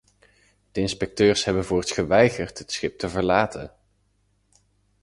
De 0.71 0.81
inspecteurs 0.81 1.43
hebben 1.45 1.65
voorts 1.65 1.91
geweigerd 1.91 2.57
het 2.57 2.71
schip 2.71 2.97
te 2.99 3.09
verlaten. 3.09 3.73